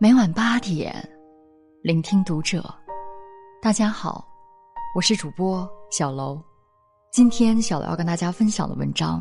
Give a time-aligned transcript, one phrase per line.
[0.00, 0.94] 每晚八点，
[1.82, 2.72] 聆听读者。
[3.60, 4.24] 大家好，
[4.94, 6.40] 我是主播小楼。
[7.10, 9.20] 今天小楼要跟大家分享的文章，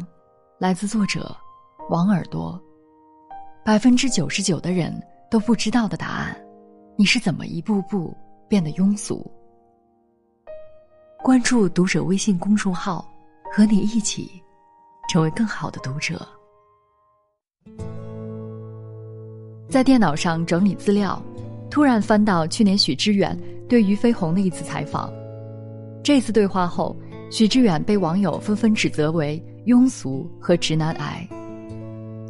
[0.60, 1.36] 来自作者
[1.90, 2.62] 王耳朵。
[3.66, 4.96] 百分之九十九的人
[5.32, 6.40] 都不知道的答案，
[6.96, 8.16] 你是怎么一步步
[8.48, 9.26] 变得庸俗？
[11.24, 13.04] 关注读者微信公众号，
[13.52, 14.30] 和你一起
[15.10, 16.24] 成为更好的读者。
[19.70, 21.22] 在电脑上整理资料，
[21.70, 25.12] 突然翻到去年许知远对俞飞鸿的一次采访。
[26.02, 26.96] 这次对话后，
[27.30, 31.28] 许知远被网友纷纷指责为庸俗和直男癌。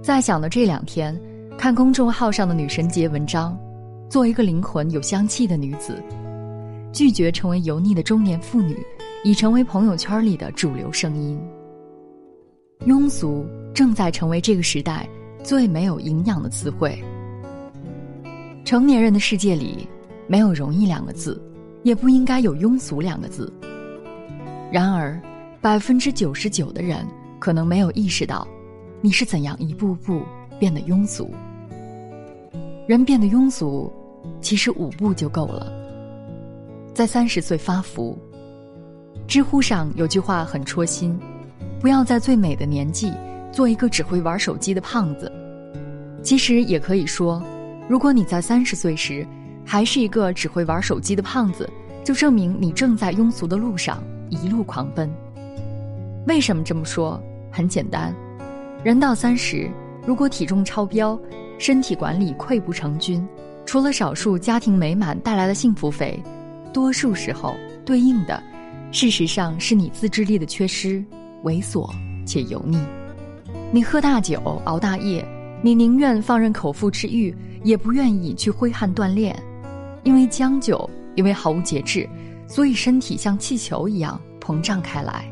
[0.01, 1.15] 在想的这两天，
[1.57, 3.55] 看公众号上的女神节文章，
[4.09, 6.01] 做一个灵魂有香气的女子，
[6.91, 8.75] 拒绝成为油腻的中年妇女，
[9.23, 11.39] 已成为朋友圈里的主流声音。
[12.87, 15.07] 庸俗正在成为这个时代
[15.43, 16.97] 最没有营养的词汇。
[18.67, 19.87] 成年人的世界里，
[20.27, 21.41] 没有容易两个字，
[21.83, 23.49] 也不应该有庸俗两个字。
[24.69, 25.17] 然而，
[25.61, 27.07] 百分之九十九的人
[27.39, 28.45] 可能没有意识到，
[28.99, 30.21] 你是怎样一步步
[30.59, 31.31] 变得庸俗。
[32.89, 33.89] 人变得庸俗，
[34.41, 35.71] 其实五步就够了。
[36.93, 38.19] 在三十岁发福。
[39.25, 41.17] 知乎上有句话很戳心：
[41.79, 43.13] 不要在最美的年纪
[43.49, 45.31] 做一个只会玩手机的胖子。
[46.21, 47.41] 其实也可以说。
[47.87, 49.25] 如果你在三十岁时
[49.65, 51.69] 还是一个只会玩手机的胖子，
[52.03, 55.09] 就证明你正在庸俗的路上一路狂奔。
[56.27, 57.21] 为什么这么说？
[57.49, 58.13] 很简单，
[58.83, 59.69] 人到三十，
[60.05, 61.17] 如果体重超标、
[61.57, 63.25] 身体管理溃不成军，
[63.65, 66.21] 除了少数家庭美满带来的幸福肥，
[66.73, 67.55] 多数时候
[67.85, 68.43] 对应的，
[68.91, 71.03] 事实上是你自制力的缺失，
[71.43, 71.89] 猥琐
[72.25, 72.77] 且油腻。
[73.71, 75.25] 你喝大酒、熬大夜。
[75.61, 79.35] 你宁愿放任口腹之欲，也不愿意去挥汗锻炼，
[80.03, 82.07] 因为将就，因为毫无节制，
[82.47, 85.25] 所以身体像气球一样膨胀开来。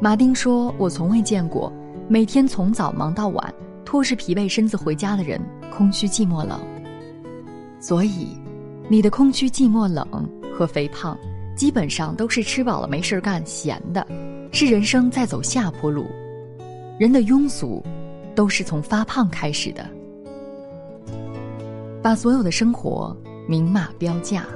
[0.00, 1.72] 马丁说：“我从未见过
[2.08, 3.54] 每天从早忙到晚，
[3.84, 6.58] 拖着疲惫身子回家的人空虚寂寞冷。”
[7.78, 8.28] 所以，
[8.88, 10.06] 你的空虚寂寞冷
[10.52, 11.16] 和肥胖，
[11.54, 14.04] 基本上都是吃饱了没事干闲的，
[14.50, 16.06] 是人生在走下坡路。
[16.98, 17.84] 人的庸俗。
[18.38, 19.84] 都是从发胖开始的，
[22.00, 23.16] 把所有的生活
[23.48, 24.46] 明码标价。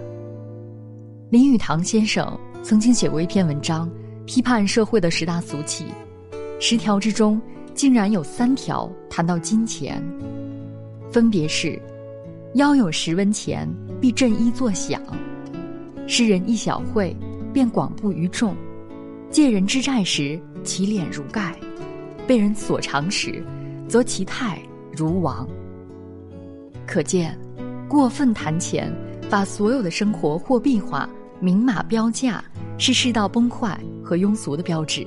[1.31, 3.91] 林语堂先生曾经写过一篇文章，
[4.25, 5.87] 批判社会的十大俗气，
[6.61, 7.43] 十条之中
[7.75, 10.01] 竟然有三条谈到金钱，
[11.11, 11.77] 分别是：
[12.55, 13.69] 腰有十文钱，
[14.01, 15.01] 必振衣作响；
[16.07, 17.17] 诗人一小会，
[17.53, 18.55] 便广布于众；
[19.29, 21.51] 借人之债时，其脸如盖；
[22.29, 23.43] 被人所长时。
[23.89, 24.61] 则其态
[24.97, 25.47] 如王。
[26.87, 27.39] 可见，
[27.89, 28.93] 过分谈钱，
[29.31, 31.09] 把所有的生活货币化、
[31.41, 32.45] 明码标价，
[32.79, 35.07] 是世道崩坏和庸俗的标志。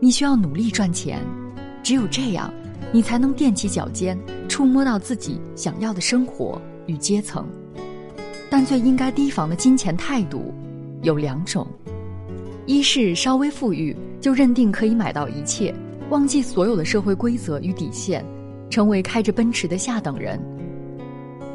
[0.00, 1.22] 你需要努力赚钱，
[1.82, 2.52] 只有这样，
[2.92, 4.18] 你才能踮起脚尖，
[4.48, 7.46] 触摸到自己想要的生活与阶层。
[8.50, 10.52] 但最应该提防的金钱态度
[11.02, 11.66] 有两种：
[12.66, 15.74] 一是稍微富裕就认定可以买到一切。
[16.14, 18.24] 忘记所有的社会规则与底线，
[18.70, 20.38] 成为开着奔驰的下等人；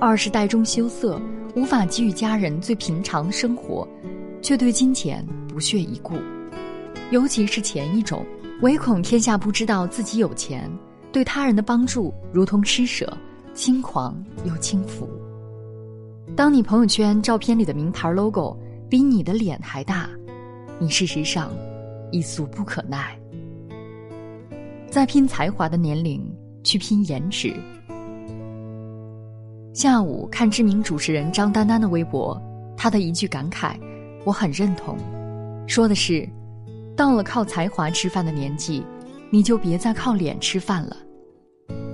[0.01, 1.17] 二是袋中羞涩，
[1.55, 3.87] 无法给予家人最平常的生活，
[4.41, 6.15] 却对金钱不屑一顾。
[7.09, 8.25] 尤其是前一种，
[8.61, 10.69] 唯恐天下不知道自己有钱，
[11.09, 13.17] 对他人的帮助如同施舍，
[13.53, 15.09] 轻狂又轻浮。
[16.35, 18.59] 当你朋友圈照片里的名牌 logo
[18.89, 20.09] 比你的脸还大，
[20.77, 21.49] 你事实上
[22.11, 23.17] 已俗不可耐。
[24.89, 26.19] 在拼才华的年龄
[26.63, 27.53] 去拼颜值。
[29.71, 32.39] 下午看知名主持人张丹丹的微博，
[32.75, 33.75] 她的一句感慨，
[34.25, 34.97] 我很认同，
[35.67, 36.27] 说的是，
[36.97, 38.83] 到了靠才华吃饭的年纪，
[39.29, 40.97] 你就别再靠脸吃饭了。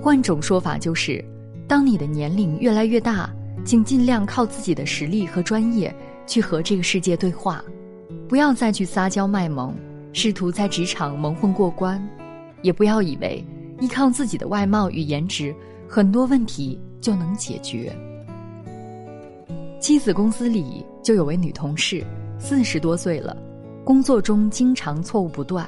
[0.02, 1.22] 换种说法就是，
[1.68, 3.30] 当你的年龄越来越大，
[3.62, 5.94] 请尽量靠自己的实力和专业
[6.26, 7.62] 去和这个世界对话，
[8.26, 9.74] 不要再去撒娇卖萌，
[10.14, 12.02] 试图在职场蒙混过关。
[12.66, 13.42] 也不要以为
[13.78, 15.54] 依靠自己的外貌与颜值，
[15.88, 17.96] 很多问题就能解决。
[19.78, 22.04] 妻子公司里就有位女同事，
[22.40, 23.36] 四十多岁了，
[23.84, 25.64] 工作中经常错误不断。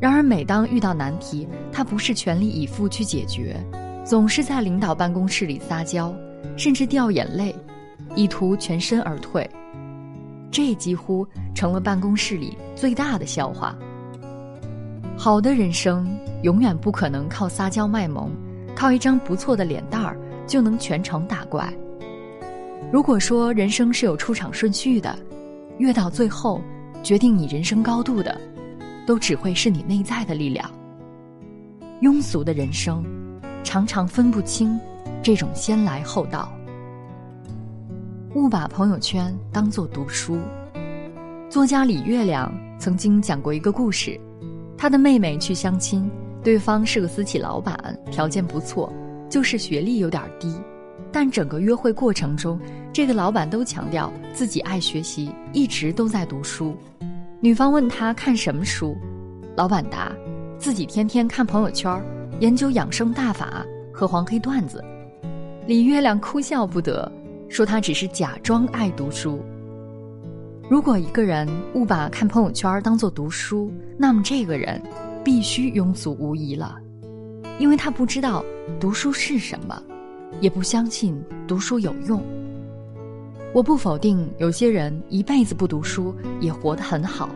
[0.00, 3.54] 然而每当遇到难题，她不是全力以赴去解决，
[4.02, 6.14] 总是在领导办公室里撒娇，
[6.56, 7.54] 甚至掉眼泪，
[8.16, 9.46] 以图全身而退。
[10.50, 13.76] 这几乎成了办公室里最大的笑话。
[15.22, 16.08] 好的人生
[16.44, 18.30] 永远不可能靠撒娇卖萌，
[18.74, 21.70] 靠一张不错的脸蛋儿就能全程打怪。
[22.90, 25.14] 如果说人生是有出场顺序的，
[25.76, 26.62] 越到最后，
[27.02, 28.40] 决定你人生高度的，
[29.06, 30.70] 都只会是你内在的力量。
[32.00, 33.04] 庸俗的人生，
[33.62, 34.80] 常常分不清
[35.22, 36.50] 这种先来后到。
[38.34, 40.38] 勿把朋友圈当做读书。
[41.50, 44.18] 作家李月亮曾经讲过一个故事，
[44.80, 46.10] 他的妹妹去相亲，
[46.42, 47.76] 对方是个私企老板，
[48.10, 48.90] 条件不错，
[49.28, 50.58] 就是学历有点低。
[51.12, 52.58] 但整个约会过程中，
[52.90, 56.74] 这个老板都强调自己爱学习，一直都在读书。
[57.40, 58.96] 女方问他看什么书，
[59.54, 60.10] 老板答：
[60.56, 62.02] 自己天天看朋友圈，
[62.38, 63.62] 研究养生大法
[63.92, 64.82] 和黄黑段子。
[65.66, 67.12] 李月亮哭笑不得，
[67.50, 69.44] 说他只是假装爱读书。
[70.70, 74.80] 如果一个人误把看朋友圈当做读书，那么这个人
[75.24, 76.76] 必须庸俗无疑了，
[77.58, 78.44] 因为他不知道
[78.78, 79.82] 读书是什么，
[80.40, 82.22] 也不相信读书有用。
[83.52, 87.28] 我不否定有些人一辈子不读书也活得很好，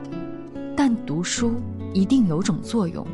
[0.76, 1.54] 但读书
[1.92, 3.04] 一定有种作用，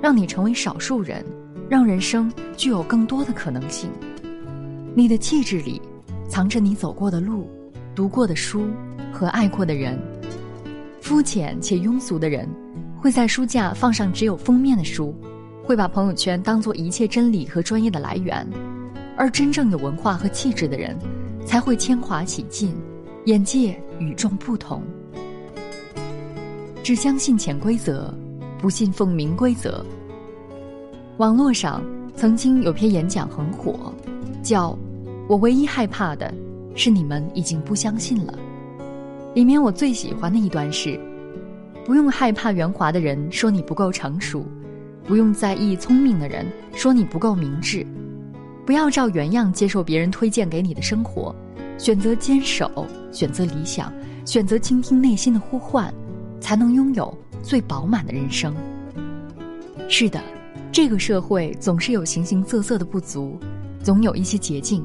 [0.00, 1.22] 让你成为少数人，
[1.68, 3.90] 让人生具有更多的可能性。
[4.94, 5.82] 你的气质里，
[6.30, 7.46] 藏着你走过的路，
[7.94, 8.68] 读过的书。
[9.16, 9.98] 和爱过的人，
[11.00, 12.46] 肤浅且庸俗的人，
[13.00, 15.14] 会在书架放上只有封面的书，
[15.64, 18.46] 会把朋友圈当做一切真理和专业的来源，
[19.16, 20.94] 而真正有文化和气质的人，
[21.46, 22.76] 才会铅华起劲，
[23.24, 24.82] 眼界与众不同。
[26.82, 28.12] 只相信潜规则，
[28.58, 29.82] 不信奉明规则。
[31.16, 31.82] 网络上
[32.14, 33.94] 曾经有篇演讲很火，
[34.42, 34.72] 叫
[35.26, 36.30] 《我唯一害怕的
[36.74, 38.34] 是你们已经不相信了》。
[39.36, 40.98] 里面我最喜欢的一段是：
[41.84, 44.46] 不用害怕圆滑的人说你不够成熟，
[45.04, 47.86] 不用在意聪明的人说你不够明智，
[48.64, 51.36] 不要照原样接受别人推荐给你的生活，
[51.76, 53.92] 选择坚守，选择理想，
[54.24, 55.92] 选择倾听内心的呼唤，
[56.40, 58.56] 才能拥有最饱满的人生。
[59.86, 60.18] 是的，
[60.72, 63.38] 这个社会总是有形形色色的不足，
[63.82, 64.82] 总有一些捷径，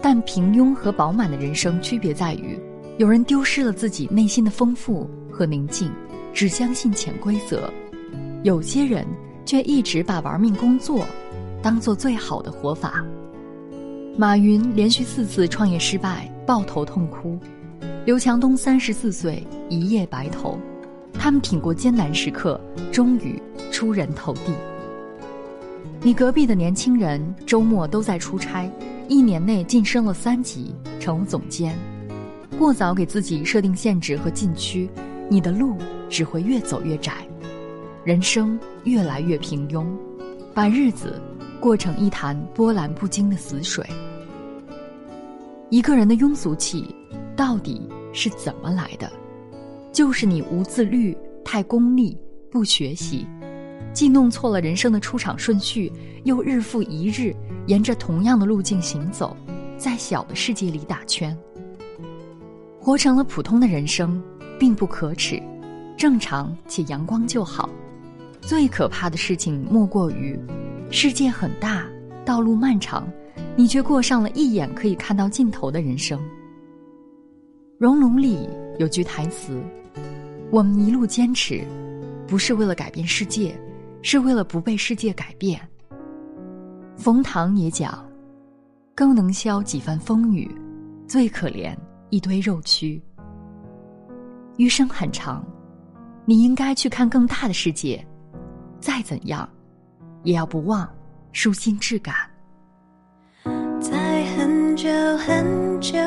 [0.00, 2.58] 但平庸和饱满的人生区别在于。
[3.02, 5.90] 有人丢失了自己内心的丰富和宁静，
[6.32, 7.58] 只相信潜规则；
[8.44, 9.04] 有些人
[9.44, 11.04] 却一直把玩命工作
[11.60, 13.04] 当做最好的活法。
[14.16, 17.36] 马云连续四次创业失败，抱头痛哭；
[18.06, 20.56] 刘强东三十四岁一夜白头，
[21.12, 22.60] 他们挺过艰难时刻，
[22.92, 24.52] 终于出人头地。
[26.02, 28.70] 你隔壁的年轻人周末都在出差，
[29.08, 31.76] 一年内晋升了三级，成了总监。
[32.58, 34.88] 过早给自己设定限制和禁区，
[35.28, 35.76] 你的路
[36.08, 37.26] 只会越走越窄，
[38.04, 39.86] 人生越来越平庸，
[40.54, 41.20] 把日子
[41.60, 43.84] 过成一潭波澜不惊的死水。
[45.70, 46.94] 一个人的庸俗气
[47.34, 49.10] 到底是怎么来的？
[49.90, 52.16] 就是你无自律、太功利、
[52.50, 53.26] 不学习，
[53.92, 55.90] 既弄错了人生的出场顺序，
[56.24, 57.34] 又日复一日
[57.66, 59.36] 沿着同样的路径行走，
[59.76, 61.36] 在小的世界里打圈。
[62.84, 64.20] 活成了普通的人生，
[64.58, 65.40] 并不可耻，
[65.96, 67.70] 正常且阳光就好。
[68.40, 70.36] 最可怕的事情莫过于，
[70.90, 71.86] 世界很大，
[72.24, 73.06] 道路漫长，
[73.54, 76.18] 你却过上了一眼可以看到尽头的人生。
[77.78, 78.48] 《熔炉》里
[78.80, 79.62] 有句台词
[80.50, 81.64] ：“我们一路坚持，
[82.26, 83.56] 不是为了改变世界，
[84.02, 85.60] 是为了不被世界改变。”
[86.98, 88.04] 冯唐也讲
[88.92, 90.50] ：“更能消几番风雨，
[91.06, 91.72] 最可怜。”
[92.12, 93.00] 一堆肉蛆。
[94.58, 95.42] 余生很长，
[96.26, 98.06] 你应该去看更大的世界。
[98.78, 99.48] 再怎样，
[100.22, 100.86] 也要不忘
[101.32, 102.14] 舒心质感。
[103.80, 105.98] 在很久很久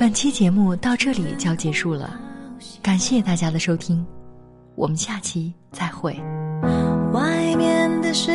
[0.00, 2.18] 本期节目到这里就要结束了，
[2.82, 4.02] 感谢大家的收听，
[4.74, 6.18] 我们下期再会。
[7.12, 8.32] 外面的世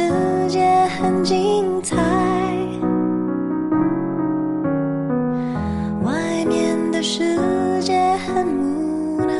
[0.48, 1.98] 界很精彩，
[6.04, 7.36] 外面的世
[7.82, 9.34] 界很无奈。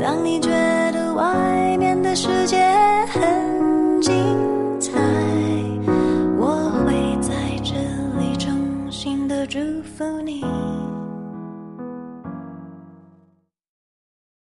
[0.00, 0.50] 当你觉
[0.90, 1.24] 得外